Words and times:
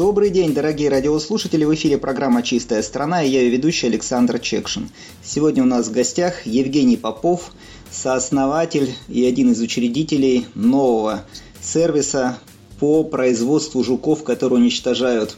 Добрый 0.00 0.30
день, 0.30 0.54
дорогие 0.54 0.88
радиослушатели! 0.88 1.62
В 1.66 1.74
эфире 1.74 1.98
программа 1.98 2.42
«Чистая 2.42 2.82
страна» 2.82 3.22
и 3.22 3.28
я 3.28 3.42
ее 3.42 3.50
ведущий 3.50 3.86
Александр 3.86 4.38
Чекшин. 4.38 4.88
Сегодня 5.22 5.62
у 5.62 5.66
нас 5.66 5.88
в 5.88 5.92
гостях 5.92 6.46
Евгений 6.46 6.96
Попов, 6.96 7.52
сооснователь 7.90 8.94
и 9.08 9.26
один 9.26 9.52
из 9.52 9.60
учредителей 9.60 10.46
нового 10.54 11.26
сервиса 11.60 12.38
по 12.78 13.04
производству 13.04 13.84
жуков, 13.84 14.24
которые 14.24 14.60
уничтожают 14.60 15.36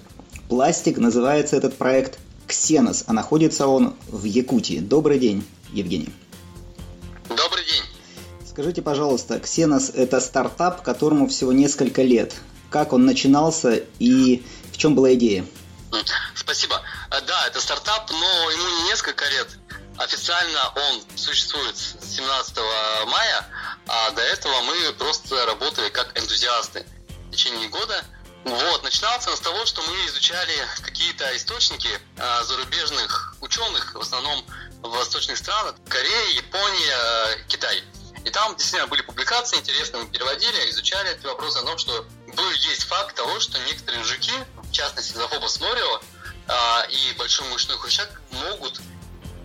пластик. 0.48 0.98
Называется 0.98 1.56
этот 1.56 1.74
проект 1.74 2.20
«Ксенос», 2.46 3.02
а 3.08 3.12
находится 3.12 3.66
он 3.66 3.94
в 4.06 4.22
Якутии. 4.22 4.78
Добрый 4.78 5.18
день, 5.18 5.42
Евгений. 5.72 6.10
Добрый 7.28 7.64
день. 7.64 7.82
Скажите, 8.48 8.80
пожалуйста, 8.80 9.40
Ксенос– 9.40 9.90
это 9.96 10.20
стартап, 10.20 10.82
которому 10.82 11.26
всего 11.26 11.50
несколько 11.50 12.02
лет 12.02 12.36
как 12.72 12.92
он 12.92 13.04
начинался 13.04 13.84
и 13.98 14.42
в 14.72 14.78
чем 14.78 14.94
была 14.94 15.14
идея? 15.14 15.46
Спасибо. 16.34 16.82
Э, 17.10 17.20
да, 17.20 17.46
это 17.46 17.60
стартап, 17.60 18.10
но 18.10 18.50
ему 18.50 18.68
не 18.68 18.82
несколько 18.84 19.28
лет. 19.28 19.48
Официально 19.98 20.72
он 20.74 21.02
существует 21.14 21.76
с 21.76 22.16
17 22.16 22.56
мая, 23.06 23.46
а 23.86 24.10
до 24.12 24.22
этого 24.22 24.62
мы 24.62 24.92
просто 24.94 25.44
работали 25.46 25.90
как 25.90 26.18
энтузиасты 26.18 26.86
в 27.28 27.30
течение 27.30 27.68
года. 27.68 28.02
Вот, 28.44 28.82
начинался 28.82 29.30
он 29.30 29.36
с 29.36 29.40
того, 29.40 29.64
что 29.66 29.82
мы 29.82 29.94
изучали 30.06 30.54
какие-то 30.82 31.36
источники 31.36 31.90
а, 32.18 32.42
зарубежных 32.42 33.36
ученых, 33.40 33.94
в 33.94 34.00
основном 34.00 34.44
в 34.82 34.88
восточных 34.88 35.36
странах, 35.36 35.76
Корея, 35.88 36.28
Япония, 36.34 36.96
э, 36.96 37.44
Китай. 37.46 37.84
И 38.24 38.30
там 38.30 38.56
действительно 38.56 38.88
были 38.88 39.02
публикации 39.02 39.58
интересные, 39.58 40.02
мы 40.02 40.08
переводили, 40.10 40.70
изучали 40.70 41.12
эти 41.12 41.24
вопросы 41.26 41.58
о 41.58 41.62
том, 41.62 41.78
что 41.78 42.04
был, 42.34 42.50
есть 42.50 42.84
факт 42.84 43.16
того, 43.16 43.40
что 43.40 43.58
некоторые 43.60 44.04
жуки, 44.04 44.32
в 44.56 44.72
частности 44.72 45.14
Зафобос 45.14 45.60
морио 45.60 46.00
а, 46.48 46.86
и 46.88 47.16
большой 47.18 47.48
мышной 47.48 47.76
хрущак, 47.76 48.20
могут 48.30 48.80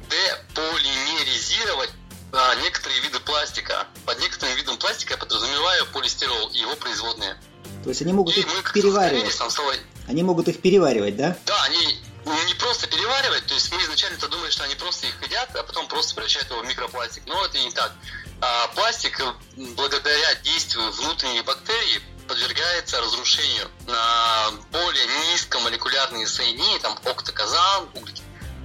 деполимеризировать 0.10 1.92
а, 2.34 2.56
некоторые 2.56 3.02
виды 3.02 3.20
пластика. 3.20 3.88
Под 4.06 4.20
некоторым 4.20 4.56
видом 4.56 4.78
пластика 4.78 5.14
я 5.14 5.18
подразумеваю 5.18 5.86
полистирол 5.88 6.50
и 6.50 6.60
его 6.60 6.76
производные. 6.76 7.38
То 7.84 7.90
есть 7.90 8.02
они 8.02 8.14
могут 8.14 8.36
и 8.38 8.42
их 8.42 8.74
переваривать? 8.74 9.38
Там 9.38 9.50
стало... 9.50 9.74
Они 10.08 10.24
могут 10.24 10.48
их 10.48 10.62
переваривать, 10.62 11.18
да? 11.18 11.38
Да, 11.46 11.64
они 11.64 12.00
не 12.46 12.54
просто 12.56 12.88
переваривать, 12.88 13.46
то 13.46 13.54
есть 13.54 13.72
мы 13.74 13.82
изначально-то 13.84 14.28
думали, 14.28 14.50
что 14.50 14.64
они 14.64 14.76
просто 14.76 15.08
их 15.08 15.22
едят, 15.24 15.50
а 15.56 15.64
потом 15.64 15.88
просто 15.88 16.14
превращают 16.16 16.50
его 16.50 16.62
в 16.62 16.66
микропластик. 16.66 17.24
Но 17.26 17.46
это 17.46 17.58
не 17.58 17.72
так. 17.72 17.94
А 18.42 18.68
пластик, 18.70 19.22
благодаря 19.56 20.36
действию 20.44 20.92
внутренних 20.92 21.46
бактерий, 21.46 22.02
подвергается 22.28 23.00
разрушению 23.02 23.68
на 23.88 24.52
более 24.72 25.06
низкомолекулярные 25.32 26.28
соединения, 26.28 26.80
там 26.80 26.98
октоказан, 27.06 27.88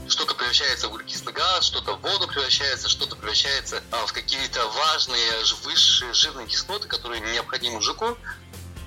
что-то 0.08 0.34
превращается 0.34 0.88
в 0.88 0.92
углекислый 0.92 1.32
газ, 1.32 1.64
что-то 1.64 1.96
в 1.96 2.02
воду 2.02 2.26
превращается, 2.26 2.88
что-то 2.88 3.16
превращается 3.16 3.82
а, 3.90 4.06
в 4.06 4.12
какие-то 4.12 4.60
важные 4.68 5.30
высшие 5.64 6.12
жирные 6.12 6.46
кислоты, 6.46 6.88
которые 6.88 7.20
необходимы 7.20 7.80
жуку. 7.80 8.16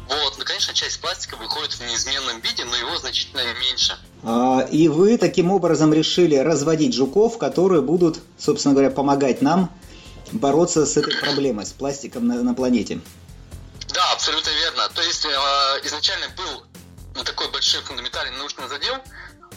Вот, 0.08 0.38
ну, 0.38 0.46
конечно, 0.46 0.74
часть 0.74 1.02
пластика 1.02 1.36
выходит 1.36 1.74
в 1.74 1.82
неизменном 1.82 2.40
виде, 2.42 2.64
но 2.64 2.76
его 2.76 2.96
значительно 2.98 3.42
меньше. 3.60 3.98
А, 4.24 4.68
и 4.72 4.88
вы 4.88 5.18
таким 5.18 5.52
образом 5.52 5.94
решили 5.94 6.36
разводить 6.36 6.94
жуков, 6.94 7.38
которые 7.40 7.82
будут, 7.82 8.20
собственно 8.38 8.76
говоря, 8.76 8.92
помогать 8.92 9.42
нам 9.42 9.72
бороться 10.32 10.86
с 10.86 10.98
этой 10.98 11.16
проблемой, 11.18 11.66
с 11.66 11.72
пластиком 11.72 12.28
на, 12.28 12.44
на 12.44 12.54
планете. 12.54 13.00
Абсолютно 14.26 14.50
верно. 14.50 14.90
То 14.90 15.04
есть 15.04 15.24
э, 15.24 15.30
изначально 15.84 16.28
был 16.30 16.66
такой 17.24 17.48
большой 17.52 17.84
фундаментальный 17.84 18.36
научный 18.38 18.68
задел, 18.68 18.96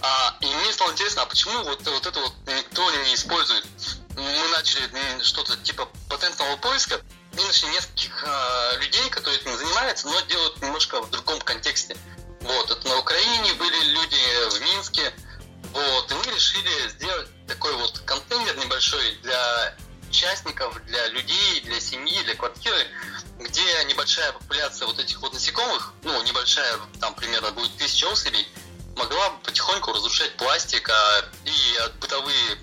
а, 0.03 0.37
и 0.43 0.47
мне 0.47 0.71
стало 0.75 0.93
интересно, 0.93 1.23
а 1.23 1.25
почему 1.25 1.63
вот, 1.63 1.87
вот 1.87 2.07
это 2.07 2.21
вот 2.21 2.35
никто 2.47 2.91
не 2.91 3.15
использует? 3.15 3.65
Мы 4.15 4.49
начали 4.53 5.23
что-то 5.23 5.57
типа 5.57 5.89
патентного 6.11 6.59
поиска, 6.59 7.01
и 7.33 7.45
нашли 7.47 7.71
нескольких 7.71 8.23
э, 8.23 8.79
людей, 8.83 9.09
которые 9.09 9.41
этим 9.41 9.57
занимаются, 9.57 10.07
но 10.07 10.21
делают 10.21 10.61
немножко 10.61 11.01
в 11.01 11.09
другом 11.09 11.41
контексте. 11.41 11.97
Вот, 12.43 12.71
это 12.71 12.89
на 12.89 12.99
Украине 12.99 13.55
были 13.55 13.85
люди, 13.85 14.51
в 14.51 14.61
Минске, 14.61 15.15
вот, 15.73 16.13
и 16.13 16.15
мы 16.15 16.35
решили 16.35 16.89
сделать 16.91 17.29
такой 17.47 17.73
вот 17.73 18.01
контейнер 18.01 18.55
небольшой 18.59 19.13
для 19.23 19.75
участников, 20.09 20.83
для 20.85 21.07
людей, 21.09 21.61
для 21.63 21.81
семьи, 21.81 22.23
для 22.25 22.35
квартиры, 22.35 22.87
где 23.39 23.85
небольшая 23.89 24.33
популяция 24.33 24.87
вот 24.87 24.99
этих 24.99 25.21
вот 25.21 25.33
насекомых, 25.33 25.95
ну, 26.03 26.23
небольшая, 26.23 26.79
там 27.01 27.15
примерно 27.15 27.51
будет 27.53 27.77
тысяча 27.77 28.07
особей, 28.11 28.47
могла 28.97 29.31
потихоньку 29.45 29.93
разрушать 29.93 30.37
пластик 30.37 30.89
а, 30.91 31.25
и 31.45 32.01
бытовые 32.01 32.59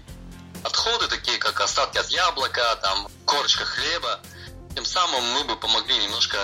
отходы, 0.64 1.08
такие 1.08 1.38
как 1.38 1.60
остатки 1.62 1.98
от 1.98 2.10
яблока, 2.10 2.78
там, 2.82 3.08
корочка 3.26 3.66
хлеба. 3.66 4.20
Тем 4.76 4.86
самым 4.86 5.24
мы 5.34 5.44
бы 5.46 5.56
помогли 5.56 5.98
немножко 5.98 6.38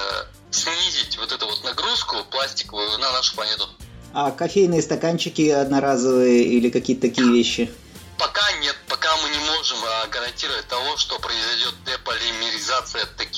снизить 0.51 1.17
вот 1.17 1.31
эту 1.31 1.47
вот 1.47 1.63
нагрузку 1.63 2.23
пластиковую 2.31 2.97
на 2.99 3.11
нашу 3.11 3.35
планету. 3.35 3.67
А 4.13 4.31
кофейные 4.31 4.81
стаканчики 4.81 5.49
одноразовые 5.49 6.43
или 6.43 6.69
какие-то 6.69 7.03
такие 7.03 7.29
вещи? 7.31 7.71
Пока 8.17 8.51
нет, 8.59 8.75
пока 8.87 9.15
мы 9.17 9.29
не 9.29 9.39
можем 9.39 9.77
а, 9.83 10.07
гарантировать 10.07 10.67
того, 10.67 10.95
что 10.97 11.17
произойдет 11.19 11.73
деполимеризация 11.85 13.05
таких 13.17 13.30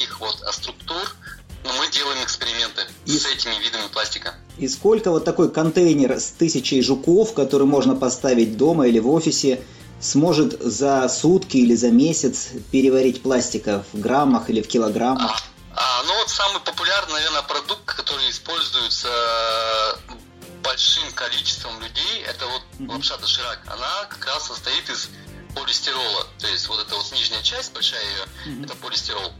и, 3.16 3.19
с 3.19 3.25
этими 3.25 3.56
видами 3.63 3.88
пластика. 3.91 4.35
И 4.57 4.68
сколько 4.68 5.12
вот 5.12 5.25
такой 5.25 5.51
контейнер 5.51 6.19
с 6.19 6.31
тысячей 6.31 6.81
жуков, 6.81 7.34
который 7.34 7.68
можно 7.68 7.96
поставить 7.96 8.57
дома 8.57 8.88
или 8.88 9.00
в 9.00 9.09
офисе, 9.09 9.62
сможет 10.00 10.62
за 10.62 11.07
сутки 11.09 11.57
или 11.57 11.75
за 11.75 11.90
месяц 11.90 12.50
переварить 12.72 13.24
пластика 13.24 13.84
в 13.94 14.00
граммах 14.00 14.50
или 14.50 14.62
в 14.62 14.68
килограммах? 14.68 15.41
А, 15.75 16.01
а, 16.01 16.03
ну 16.03 16.13
вот 16.16 16.29
самый 16.29 16.59
популярный, 16.62 17.13
наверное, 17.13 17.41
продукт, 17.44 17.85
который 17.85 18.29
используется 18.29 19.09
большим 20.63 21.12
количеством 21.13 21.80
людей, 21.81 22.24
это 22.28 22.45
вот 22.47 22.62
mm-hmm. 22.80 22.91
лапша 22.91 23.18
доширак. 23.18 23.59
Она 23.68 24.06
как 24.09 24.25
раз 24.25 24.47
состоит 24.47 24.90
из 24.90 25.09
полистирола. 25.56 26.28
То 26.40 26.47
есть 26.47 26.68
вот 26.68 26.80
эта 26.80 26.95
вот 26.95 27.12
нижняя 27.12 27.41
часть, 27.44 27.74
большая 27.74 28.01
ее, 28.01 28.25
mm-hmm. 28.47 28.66
это 28.66 28.75
полистирол. 28.75 29.34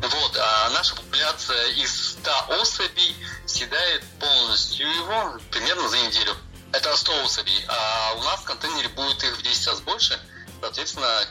Вот, 0.00 0.36
а 0.36 0.70
наша 0.70 0.94
популяция 0.94 1.66
из 1.72 2.12
100 2.20 2.30
особей 2.60 3.16
съедает 3.46 4.04
полностью 4.20 4.88
его 4.88 5.38
примерно 5.50 5.88
за 5.88 5.98
неделю. 5.98 6.36
Это 6.72 6.96
100 6.96 7.24
особей, 7.24 7.64
а 7.68 8.14
у 8.16 8.22
нас 8.22 8.40
в 8.40 8.44
контейнере 8.44 8.88
будет 8.90 9.22
их 9.24 9.36
в 9.36 9.42
10 9.42 9.66
раз 9.66 9.80
больше, 9.80 10.20
соответственно, 10.60 11.26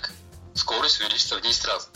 скорость 0.55 0.99
увеличится 0.99 1.37
в 1.37 1.41
10 1.41 1.65
раз. 1.65 1.89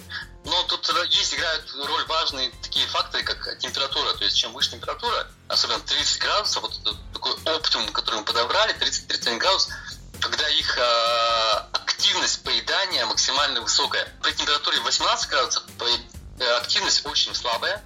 Но 0.46 0.64
тут 0.64 0.90
есть, 1.09 1.34
играют 1.34 1.72
роль 1.86 2.06
важные 2.06 2.52
такие 2.64 2.88
факторы, 2.88 3.24
как 3.24 3.58
температура. 3.59 4.14
То 4.14 4.24
есть, 4.24 4.38
чем 4.38 4.53
выше 4.53 4.72
температура, 4.72 5.28
особенно 5.48 5.80
30 5.82 6.20
градусов, 6.20 6.64
вот 6.64 7.00
такой 7.14 7.34
оптимум, 7.56 7.90
который 7.90 8.20
мы 8.20 8.26
подобрали, 8.26 8.74
30-31 8.76 9.38
градус, 9.38 9.70
когда 10.20 10.47
их 10.50 10.78
э, 10.78 10.82
активность 11.74 12.44
поедания 12.44 13.06
максимально 13.06 13.62
высокая. 13.62 14.08
При 14.22 14.32
температуре 14.34 14.79
18 14.79 15.29
градусов 15.29 15.64
активность 16.91 17.05
очень 17.05 17.34
слабая. 17.34 17.82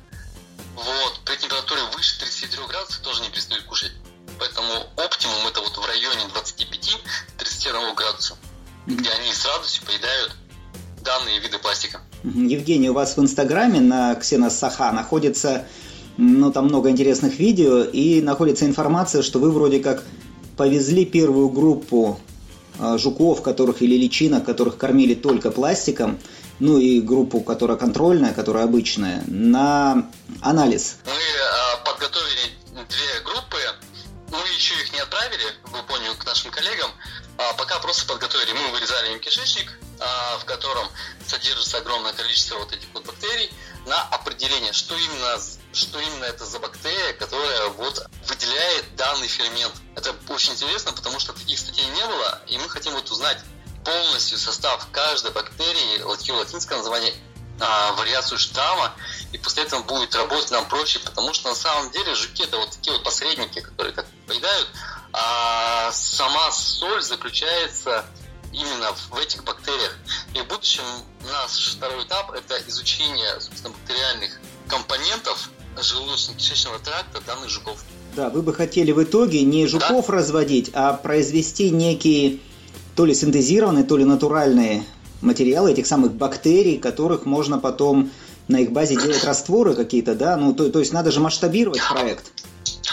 Вот, 0.75 1.21
при 1.25 1.35
температуре 1.37 1.81
выше 1.95 2.19
33 2.19 2.65
градусов 2.67 2.99
тоже 3.01 3.21
не 3.21 3.29
перестают 3.29 3.63
кушать. 3.65 3.91
Поэтому 4.39 4.71
оптимум 4.97 5.47
это 5.47 5.61
вот 5.61 5.77
в 5.77 5.85
районе 5.85 6.21
25-31 6.33 7.95
градуса, 7.95 8.35
где 8.85 9.09
они 9.09 9.31
с 9.31 9.45
радостью 9.45 9.85
поедают 9.85 10.35
данные 11.03 11.39
виды 11.39 11.57
пластика. 11.59 12.01
Евгений, 12.23 12.89
у 12.89 12.93
вас 12.93 13.15
в 13.15 13.21
Инстаграме 13.21 13.79
на 13.79 14.15
Ксенос 14.15 14.57
Саха 14.57 14.91
находится, 14.91 15.65
ну, 16.17 16.51
там 16.51 16.65
много 16.65 16.89
интересных 16.89 17.39
видео, 17.39 17.83
и 17.83 18.21
находится 18.21 18.65
информация, 18.65 19.21
что 19.21 19.39
вы 19.39 19.51
вроде 19.51 19.79
как 19.79 20.03
повезли 20.57 21.05
первую 21.05 21.49
группу 21.49 22.19
жуков, 22.97 23.41
которых 23.41 23.81
или 23.81 23.95
личинок, 23.95 24.45
которых 24.45 24.77
кормили 24.77 25.13
только 25.13 25.51
пластиком, 25.51 26.19
ну 26.59 26.77
и 26.77 27.01
группу, 27.01 27.41
которая 27.41 27.77
контрольная, 27.77 28.33
которая 28.33 28.65
обычная, 28.65 29.23
на 29.27 30.09
анализ. 30.41 30.97
Мы 31.05 31.11
э, 31.11 31.85
подготовили 31.85 32.51
две 32.73 33.21
группы, 33.23 33.57
мы 34.31 34.39
еще 34.55 34.73
их 34.75 34.93
не 34.93 34.99
отправили 34.99 35.43
в 35.65 35.77
Японию 35.77 36.15
к 36.17 36.25
нашим 36.25 36.51
коллегам, 36.51 36.91
а 37.37 37.53
пока 37.53 37.79
просто 37.79 38.05
подготовили. 38.05 38.53
Мы 38.53 38.71
вырезали 38.71 39.13
им 39.13 39.19
кишечник, 39.19 39.71
а, 39.71 39.84
в 39.97 40.45
котором 40.45 40.87
содержится 41.25 41.77
огромное 41.77 42.13
количество 42.13 42.57
вот 42.57 42.71
этих 42.73 42.87
вот 42.93 43.05
бактерий, 43.05 43.51
на 43.85 44.01
определение, 44.03 44.73
что 44.73 44.95
именно, 44.95 45.39
что 45.73 45.99
именно 45.99 46.25
это 46.25 46.45
за 46.45 46.59
бактерия, 46.59 47.13
которая 47.13 47.67
вот 47.69 48.07
выделяет 48.27 48.95
данный 48.95 49.27
фермент. 49.27 49.73
Это 49.95 50.15
очень 50.29 50.53
интересно, 50.53 50.91
потому 50.91 51.19
что 51.19 51.33
таких 51.33 51.59
статей 51.59 51.85
не 51.85 52.05
было, 52.05 52.41
и 52.47 52.57
мы 52.57 52.67
хотим 52.69 52.93
вот 52.93 53.09
узнать 53.11 53.39
полностью 53.83 54.39
состав 54.39 54.87
каждой 54.91 55.31
бактерии, 55.31 56.01
латинское 56.01 56.77
название, 56.79 57.13
а, 57.59 57.93
вариацию 57.93 58.37
штамма, 58.37 58.93
и 59.31 59.37
после 59.37 59.63
этого 59.63 59.83
будет 59.83 60.13
работать 60.15 60.51
нам 60.51 60.67
проще, 60.67 60.99
потому 60.99 61.33
что 61.33 61.49
на 61.49 61.55
самом 61.55 61.91
деле 61.91 62.13
жуки 62.15 62.43
это 62.43 62.57
вот 62.57 62.71
такие 62.71 62.93
вот 62.93 63.03
посредники, 63.03 63.61
которые 63.61 63.93
как 63.93 64.07
поедают, 64.27 64.67
а 65.13 65.91
сама 65.93 66.51
соль 66.51 67.01
заключается 67.01 68.05
именно 68.55 68.93
в 69.09 69.17
этих 69.17 69.43
бактериях. 69.43 69.97
И 70.33 70.39
в 70.39 70.47
будущем 70.47 70.83
наш 71.31 71.75
второй 71.75 72.03
этап– 72.03 72.31
это 72.33 72.55
изучение, 72.67 73.39
собственно, 73.39 73.73
бактериальных 73.73 74.39
компонентов 74.67 75.49
желудочно-кишечного 75.75 76.79
тракта 76.83 77.21
данных 77.25 77.49
жуков. 77.49 77.83
Да, 78.15 78.29
вы 78.29 78.41
бы 78.41 78.53
хотели 78.53 78.91
в 78.91 79.03
итоге 79.03 79.43
не 79.43 79.67
жуков 79.67 80.07
да? 80.07 80.13
разводить, 80.13 80.71
а 80.73 80.93
произвести 80.93 81.69
некие 81.69 82.39
то 82.95 83.05
ли 83.05 83.13
синтезированные, 83.13 83.83
то 83.83 83.97
ли 83.97 84.05
натуральные 84.05 84.85
материалы 85.21 85.71
этих 85.71 85.85
самых 85.85 86.13
бактерий, 86.13 86.77
которых 86.77 87.25
можно 87.25 87.59
потом 87.59 88.11
на 88.47 88.57
их 88.59 88.71
базе 88.71 88.95
делать 88.95 89.23
растворы 89.23 89.75
какие-то, 89.75 90.15
да? 90.15 90.37
Ну, 90.37 90.53
то, 90.53 90.69
то 90.69 90.79
есть 90.79 90.93
надо 90.93 91.11
же 91.11 91.19
масштабировать 91.19 91.81
проект. 91.89 92.31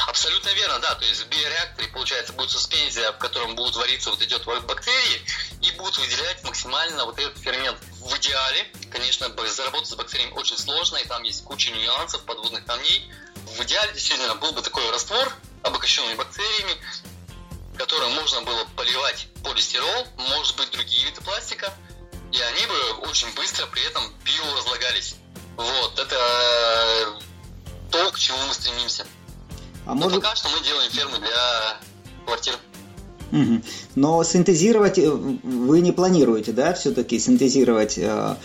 Абсолютно 0.08 0.48
верно, 0.54 0.78
да. 0.80 0.94
То 0.94 1.04
есть 1.04 1.24
в 1.24 1.28
биореакторе, 1.28 1.88
получается, 1.92 2.32
будет 2.32 2.50
суспензия, 2.50 3.12
в 3.12 3.18
котором 3.18 3.54
будут 3.54 3.76
вариться 3.76 4.10
вот 4.10 4.20
эти 4.22 4.34
вот 4.34 4.64
бактерии 4.64 5.20
и 5.62 5.70
будут 5.72 5.98
выделять 5.98 6.42
максимально 6.44 7.04
вот 7.04 7.18
этот 7.18 7.38
фермент. 7.38 7.78
В 8.00 8.16
идеале, 8.18 8.66
конечно, 8.90 9.28
заработать 9.48 9.88
с 9.88 9.94
бактериями 9.94 10.32
очень 10.32 10.58
сложно, 10.58 10.96
и 10.96 11.06
там 11.06 11.22
есть 11.22 11.44
куча 11.44 11.70
нюансов, 11.70 12.22
подводных 12.24 12.64
камней. 12.64 13.10
В 13.56 13.62
идеале 13.62 13.92
действительно 13.92 14.34
был 14.34 14.52
бы 14.52 14.62
такой 14.62 14.90
раствор, 14.90 15.32
обогащенный 15.62 16.14
бактериями, 16.16 16.76
которым 17.78 18.12
можно 18.12 18.42
было 18.42 18.64
поливать 18.76 19.28
полистирол, 19.44 20.06
может 20.16 20.56
быть, 20.56 20.70
другие 20.70 21.06
виды 21.06 21.20
пластика, 21.20 21.72
и 22.32 22.40
они 22.40 22.66
бы 22.66 23.08
очень 23.08 23.32
быстро 23.34 23.66
при 23.66 23.82
этом 23.84 24.12
биоразлагались. 24.24 25.16
Вот, 25.56 25.98
это 25.98 26.16
э, 26.16 27.20
то, 27.90 28.10
к 28.10 28.18
чему 28.18 28.38
мы 28.46 28.54
стремимся. 28.54 29.06
А 29.86 29.90
Но 29.90 30.06
может... 30.06 30.22
пока 30.22 30.34
что 30.34 30.48
мы 30.48 30.60
делаем 30.60 30.90
фермы 30.90 31.18
для 31.18 31.80
квартир. 32.24 32.58
Но 33.94 34.22
синтезировать 34.24 34.98
э, 34.98 35.10
вы 35.10 35.80
не 35.80 35.92
планируете, 35.92 36.52
да, 36.52 36.74
все-таки 36.74 37.18
синтезировать 37.18 37.96
э, 37.96 38.36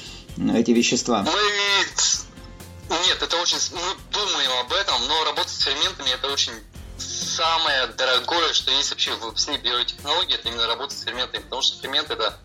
эти 0.55 0.71
вещества? 0.71 1.23
Мы... 1.23 2.97
Нет, 3.05 3.21
это 3.21 3.37
очень... 3.37 3.57
Мы 3.73 3.95
думаем 4.11 4.51
об 4.65 4.71
этом, 4.71 4.95
но 5.07 5.25
работать 5.25 5.51
с 5.51 5.59
ферментами 5.59 6.09
это 6.13 6.31
очень 6.31 6.53
самое 6.97 7.87
дорогое, 7.87 8.53
что 8.53 8.71
есть 8.71 8.89
вообще 8.89 9.13
в 9.15 9.35
всей 9.35 9.57
биотехнологии, 9.57 10.35
это 10.35 10.47
именно 10.47 10.67
работа 10.67 10.95
с 10.95 11.01
ферментами, 11.01 11.43
потому 11.43 11.61
что 11.61 11.81
фермент 11.81 12.09
это 12.09 12.39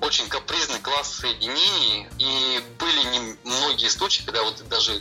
очень 0.00 0.28
капризный 0.28 0.80
класс 0.80 1.14
соединений, 1.20 2.08
и 2.18 2.60
были 2.78 3.02
не 3.04 3.36
многие 3.44 3.88
случаи, 3.88 4.24
когда 4.24 4.42
вот 4.42 4.62
даже 4.68 5.00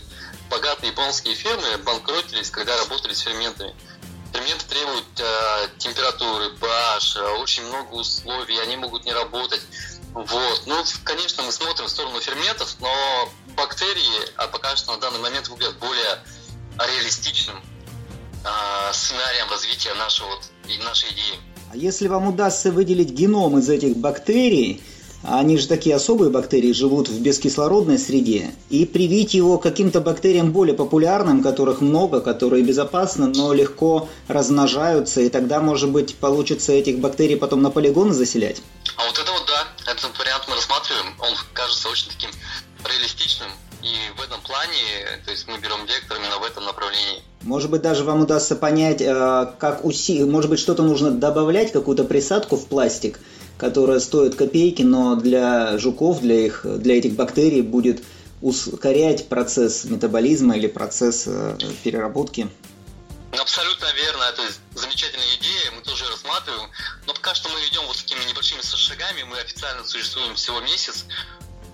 богатые 0.49 0.91
японские 0.91 1.35
фирмы 1.35 1.77
банкротились, 1.79 2.51
когда 2.51 2.77
работали 2.77 3.13
с 3.13 3.21
ферментами. 3.21 3.73
Ферменты 4.33 4.65
требуют 4.67 5.05
э, 5.19 5.67
температуры, 5.77 6.51
pH, 6.59 7.17
э, 7.17 7.41
очень 7.41 7.65
много 7.65 7.93
условий, 7.95 8.57
они 8.59 8.77
могут 8.77 9.05
не 9.05 9.11
работать. 9.11 9.61
Вот. 10.13 10.63
Ну, 10.65 10.83
конечно, 11.03 11.43
мы 11.43 11.51
смотрим 11.51 11.85
в 11.85 11.89
сторону 11.89 12.19
ферментов, 12.19 12.75
но 12.79 13.29
бактерии, 13.55 14.33
а 14.37 14.47
пока 14.47 14.75
что 14.75 14.93
на 14.93 14.99
данный 14.99 15.19
момент 15.19 15.47
выглядят 15.49 15.77
более 15.79 16.19
реалистичным 16.77 17.57
э, 17.57 18.93
сценарием 18.93 19.49
развития 19.49 19.93
нашего, 19.95 20.29
нашей 20.85 21.09
идеи. 21.11 21.39
А 21.71 21.77
если 21.77 22.07
вам 22.07 22.27
удастся 22.27 22.71
выделить 22.71 23.11
геном 23.11 23.57
из 23.57 23.69
этих 23.69 23.95
бактерий, 23.97 24.83
они 25.23 25.57
же 25.57 25.67
такие 25.67 25.95
особые 25.95 26.31
бактерии, 26.31 26.71
живут 26.73 27.09
в 27.09 27.21
бескислородной 27.21 27.97
среде, 27.97 28.51
и 28.69 28.85
привить 28.85 29.33
его 29.33 29.57
каким-то 29.57 30.01
бактериям 30.01 30.51
более 30.51 30.75
популярным, 30.75 31.43
которых 31.43 31.81
много, 31.81 32.21
которые 32.21 32.63
безопасны, 32.63 33.27
но 33.27 33.53
легко 33.53 34.09
размножаются, 34.27 35.21
и 35.21 35.29
тогда, 35.29 35.59
может 35.59 35.89
быть, 35.89 36.15
получится 36.15 36.73
этих 36.73 36.99
бактерий 36.99 37.37
потом 37.37 37.61
на 37.61 37.71
полигоны 37.71 38.13
заселять? 38.13 38.61
А 38.97 39.05
вот 39.05 39.17
это 39.17 39.31
вот 39.31 39.45
да, 39.47 39.91
этот 39.91 40.17
вариант 40.17 40.45
мы 40.47 40.55
рассматриваем, 40.55 41.15
он 41.19 41.33
кажется 41.53 41.89
очень 41.89 42.09
таким 42.09 42.29
реалистичным, 42.83 43.49
и 43.81 43.93
в 44.17 44.21
этом 44.21 44.41
плане, 44.41 45.21
то 45.25 45.31
есть 45.31 45.47
мы 45.47 45.57
берем 45.59 45.85
вектор 45.85 46.17
именно 46.17 46.37
в 46.39 46.43
этом 46.43 46.65
направлении. 46.65 47.21
Может 47.43 47.71
быть, 47.71 47.81
даже 47.81 48.03
вам 48.03 48.21
удастся 48.21 48.55
понять, 48.55 49.01
э, 49.01 49.53
как 49.57 49.83
уси... 49.83 50.23
может 50.23 50.49
быть, 50.49 50.59
что-то 50.59 50.83
нужно 50.83 51.11
добавлять, 51.11 51.71
какую-то 51.71 52.03
присадку 52.03 52.55
в 52.55 52.67
пластик, 52.67 53.19
которая 53.57 53.99
стоит 53.99 54.35
копейки, 54.35 54.83
но 54.83 55.15
для 55.15 55.77
жуков, 55.79 56.21
для, 56.21 56.45
их, 56.45 56.65
для 56.65 56.97
этих 56.97 57.15
бактерий 57.15 57.61
будет 57.61 58.03
ускорять 58.41 59.27
процесс 59.27 59.85
метаболизма 59.85 60.55
или 60.55 60.67
процесс 60.67 61.23
э, 61.25 61.57
переработки. 61.83 62.47
Абсолютно 63.39 63.87
верно, 63.93 64.23
это 64.23 64.43
замечательная 64.75 65.35
идея, 65.39 65.71
мы 65.75 65.81
тоже 65.81 66.05
рассматриваем, 66.09 66.69
но 67.07 67.13
пока 67.13 67.33
что 67.33 67.49
мы 67.49 67.59
идем 67.67 67.81
вот 67.87 67.95
такими 67.95 68.23
небольшими 68.29 68.61
шагами, 68.61 69.23
мы 69.23 69.39
официально 69.39 69.83
существуем 69.85 70.35
всего 70.35 70.59
месяц, 70.59 71.05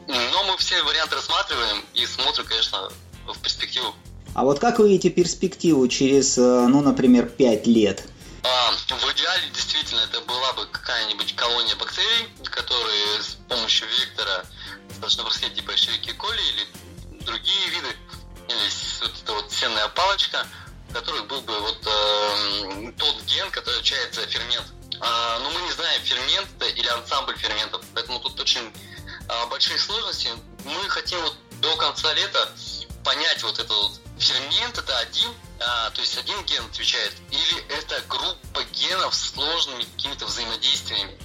но 0.08 0.44
мы 0.44 0.56
все 0.58 0.82
варианты 0.84 1.16
рассматриваем 1.16 1.84
и 1.96 2.06
смотрим, 2.06 2.46
конечно, 2.46 2.90
в 3.26 3.40
перспективу. 3.42 3.96
А 4.38 4.44
вот 4.44 4.60
как 4.60 4.78
вы 4.78 4.90
видите 4.90 5.10
перспективу 5.10 5.88
через, 5.88 6.38
э, 6.38 6.42
ну, 6.42 6.84
например, 6.84 7.26
5 7.26 7.66
лет? 7.66 8.04
А, 8.44 8.72
в 8.72 9.14
идеале 9.14 9.50
действительно 9.52 10.02
это 10.02 10.22
была 10.22 10.54
бы 10.54 10.68
какая-нибудь 10.68 11.36
колония 11.36 11.76
бактерий, 11.76 12.28
которые 12.44 13.20
с 13.20 13.36
помощью 13.50 13.88
вектора 13.88 14.46
достаточно 14.90 15.24
простые, 15.24 15.52
типа 15.56 15.76
шевики 15.76 16.12
коли 16.14 16.38
или 16.38 17.24
другие 17.26 17.68
виды, 17.70 17.88
или 18.48 18.70
вот 19.02 19.12
эта 19.24 19.34
вот 19.34 19.52
сенная 19.52 19.88
палочка, 19.88 20.46
в 20.92 20.94
которых 20.94 21.26
был 21.26 21.42
бы 21.42 21.60
вот 21.60 21.88
э, 21.88 22.92
тот 22.96 23.24
ген, 23.24 23.50
который 23.50 23.78
отвечает 23.78 24.14
за 24.14 24.28
фермент. 24.28 24.68
А, 25.00 25.40
но 25.40 25.50
мы 25.50 25.62
не 25.62 25.72
знаем, 25.72 26.00
фермент 26.04 26.48
или 26.76 26.88
ансамбль 26.90 27.36
ферментов, 27.40 27.82
поэтому 27.96 28.20
тут 28.20 28.40
очень 28.40 28.72
а, 29.30 29.48
большие 29.48 29.80
сложности. 29.80 30.30
Мы 30.64 30.90
хотим 30.90 31.20
вот 31.22 31.34
до 31.60 31.76
конца 31.78 32.14
лета 32.14 32.50
понять 33.04 33.42
вот 33.42 33.58
этот 33.58 33.72
вот 33.72 34.02
фермент 34.20 34.78
это 34.78 34.98
один 35.00 35.32
а, 35.60 35.90
то 35.90 36.02
есть 36.02 36.18
один 36.18 36.36
ген 36.46 36.64
отвечает, 36.66 37.14
или 37.32 37.78
это 37.80 38.02
группа 38.08 38.64
генов 38.74 39.16
с 39.16 39.32
сложными 39.32 39.84
какими-то 39.96 40.26
взаимодействиями. 40.26 41.18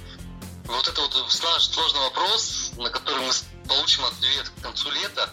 Вот 0.65 0.89
это 0.89 1.01
вот 1.03 1.13
сложный 1.31 2.01
вопрос, 2.01 2.73
на 2.79 2.89
который 2.89 3.27
мы 3.27 3.33
получим 3.69 4.05
ответ 4.05 4.49
к 4.49 4.63
концу 4.63 4.91
лета, 4.91 5.29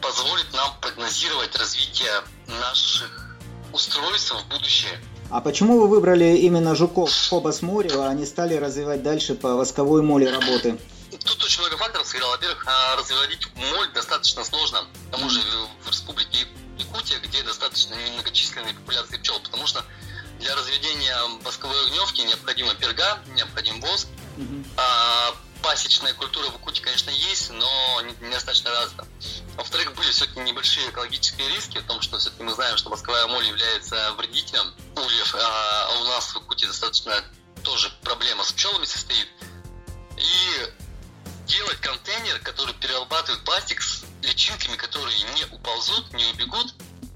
позволит 0.00 0.52
нам 0.52 0.78
прогнозировать 0.80 1.56
развитие 1.56 2.22
наших 2.46 3.36
устройств 3.72 4.32
в 4.32 4.48
будущее. 4.48 5.00
А 5.30 5.40
почему 5.40 5.80
вы 5.80 5.88
выбрали 5.88 6.36
именно 6.36 6.76
жуков 6.76 7.10
Фобос 7.10 7.62
Морева, 7.62 8.08
а 8.08 8.14
не 8.14 8.26
стали 8.26 8.54
развивать 8.54 9.02
дальше 9.02 9.34
по 9.34 9.54
восковой 9.54 10.02
моле 10.02 10.30
работы? 10.30 10.78
Тут 11.24 11.42
очень 11.42 11.60
много 11.60 11.76
факторов 11.78 12.06
сыграло. 12.06 12.32
Во-первых, 12.32 12.64
а, 12.68 12.96
разводить 12.96 13.48
моль 13.56 13.90
достаточно 13.94 14.44
сложно. 14.44 14.84
К 15.08 15.12
тому 15.12 15.30
же 15.30 15.40
в 15.84 15.88
республике 15.88 16.46
Якутия, 16.78 17.18
где 17.20 17.42
достаточно 17.42 17.94
немногочисленные 17.94 18.74
популяции 18.74 19.16
пчел, 19.18 19.40
потому 19.40 19.66
что 19.66 19.84
для 20.40 20.54
разведения 20.54 21.16
восковой 21.42 21.80
огневки 21.86 22.22
необходима 22.22 22.74
перга, 22.74 23.22
необходим 23.34 23.80
воск. 23.80 24.08
Mm-hmm. 24.36 24.66
А, 24.76 25.34
пасечная 25.62 26.12
культура 26.12 26.50
в 26.50 26.54
Якутии, 26.54 26.82
конечно, 26.82 27.10
есть, 27.10 27.50
но 27.50 28.00
недостаточно 28.20 28.70
развита. 28.70 29.06
Во-вторых, 29.56 29.94
были 29.94 30.10
все-таки 30.10 30.40
небольшие 30.40 30.90
экологические 30.90 31.48
риски 31.48 31.78
в 31.78 31.86
том, 31.86 32.02
что 32.02 32.18
все-таки 32.18 32.42
мы 32.42 32.52
знаем, 32.52 32.76
что 32.76 32.90
восковая 32.90 33.26
моль 33.28 33.46
является 33.46 34.12
вредителем 34.12 34.74
ульев, 34.96 35.34
а 35.34 35.98
у 36.00 36.04
нас 36.04 36.32
в 36.32 36.36
Якутии 36.36 36.66
достаточно 36.66 37.24
тоже 37.62 37.90
проблема 38.02 38.44
с 38.44 38.52
пчелами 38.52 38.84
состоит. 38.84 39.28
И 40.18 40.72
делать 41.46 41.80
контейнер, 41.80 42.38
который 42.40 42.74
перерабатывает 42.74 43.42
пластик 43.44 43.80
с 43.80 44.04
личинками, 44.24 44.76
которые 44.76 45.16
не 45.34 45.44
уползут, 45.54 46.12
не 46.12 46.24
убегут, 46.26 46.74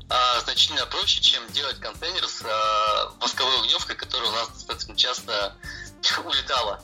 а 0.08 0.40
значительно 0.40 0.86
проще, 0.86 1.20
чем 1.20 1.46
делать 1.52 1.78
контейнер 1.80 2.26
с 2.26 2.42
а, 2.42 3.12
восковой 3.20 3.60
огневкой, 3.60 3.96
которая 3.96 4.30
у 4.30 4.32
нас 4.32 4.48
достаточно 4.48 4.96
часто 4.96 5.56
улетала. 6.24 6.80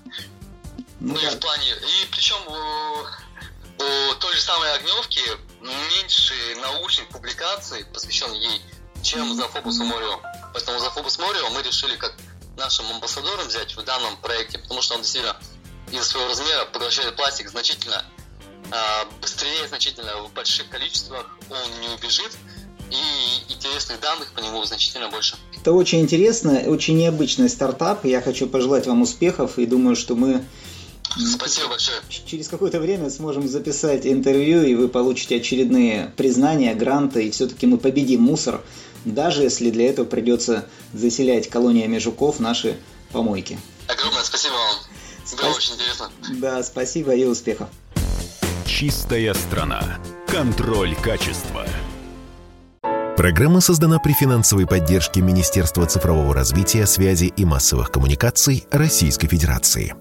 Ну, 1.01 1.17
и 1.17 1.27
в 1.27 1.39
плане. 1.39 1.71
И 1.71 2.07
причем 2.11 2.37
у, 2.47 3.83
у 3.83 4.15
той 4.17 4.35
же 4.35 4.41
самой 4.41 4.73
огневки 4.75 5.23
меньше 5.61 6.35
научных 6.61 7.09
публикаций, 7.09 7.85
посвященных 7.87 8.37
ей, 8.37 8.63
чем 9.03 9.35
за 9.35 9.49
Фобусом 9.49 9.87
Морио. 9.87 10.21
Поэтому 10.53 10.79
за 10.79 10.91
Фобус 10.91 11.19
Морио 11.19 11.51
мы 11.51 11.63
решили 11.63 11.97
как 11.97 12.15
нашим 12.57 12.91
амбассадором 12.91 13.49
взять 13.49 13.75
в 13.77 13.83
данном 13.83 14.17
проекте, 14.19 14.59
потому 14.59 14.83
что 14.83 14.95
он 14.95 15.03
действительно 15.03 15.37
из-за 15.91 16.05
своего 16.05 16.29
размера 16.29 16.65
поглощает 16.67 17.17
пластик 17.17 17.49
значительно 17.49 18.05
быстрее, 19.21 19.69
значительно 19.69 20.23
в 20.23 20.33
больших 20.33 20.69
количествах, 20.69 21.27
он 21.51 21.81
не 21.81 21.89
убежит, 21.95 22.31
и 22.91 23.53
интересных 23.53 24.01
данных 24.01 24.33
по 24.33 24.41
нему 24.41 24.65
значительно 24.65 25.09
больше. 25.09 25.37
Это 25.57 25.73
очень 25.73 26.01
интересно, 26.01 26.63
очень 26.67 26.97
необычный 26.97 27.49
стартап. 27.49 28.05
Я 28.05 28.21
хочу 28.21 28.47
пожелать 28.47 28.87
вам 28.87 29.03
успехов 29.03 29.59
и 29.59 29.67
думаю, 29.67 29.97
что 29.97 30.15
мы 30.15 30.45
Спасибо 31.17 31.69
большое. 31.69 31.99
Через 32.09 32.49
какое-то 32.49 32.81
время 32.81 33.09
сможем 33.09 33.47
записать 33.47 34.05
интервью, 34.05 34.65
и 34.65 34.75
вы 34.75 34.89
получите 34.89 35.37
очередные 35.37 36.13
признания, 36.17 36.75
гранты, 36.75 37.29
и 37.29 37.31
все-таки 37.31 37.67
мы 37.67 37.79
победим 37.79 38.23
мусор, 38.23 38.63
даже 39.05 39.43
если 39.43 39.71
для 39.71 39.91
этого 39.91 40.07
придется 40.07 40.67
заселять 40.93 41.49
колониями 41.49 41.99
жуков 41.99 42.41
наши 42.41 42.77
помойки. 43.13 43.59
Огромное 43.87 44.25
спасибо 44.25 44.55
вам. 44.55 44.77
Было 45.31 45.53
Спас... 45.53 45.57
очень 45.57 45.75
интересно. 45.75 46.11
Да, 46.41 46.63
спасибо 46.63 47.15
и 47.15 47.25
успехов. 47.25 47.69
Чистая 48.75 49.35
страна. 49.35 49.81
Контроль 50.27 50.97
качества. 50.97 51.65
Программа 53.17 53.61
создана 53.61 54.01
при 54.01 54.13
финансовой 54.15 54.67
поддержке 54.67 55.21
Министерства 55.21 55.87
цифрового 55.87 56.35
развития, 56.35 56.85
связи 56.85 57.27
и 57.37 57.45
массовых 57.45 57.93
коммуникаций 57.93 58.67
Российской 58.73 59.29
Федерации. 59.29 59.95